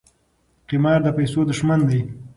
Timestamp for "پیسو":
1.17-1.39